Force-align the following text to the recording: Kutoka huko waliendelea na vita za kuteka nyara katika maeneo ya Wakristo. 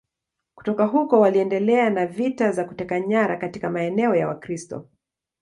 Kutoka 0.55 0.85
huko 0.85 1.19
waliendelea 1.19 1.89
na 1.89 2.05
vita 2.07 2.51
za 2.51 2.63
kuteka 2.65 2.99
nyara 2.99 3.37
katika 3.37 3.69
maeneo 3.69 4.15
ya 4.15 4.27
Wakristo. 4.27 4.89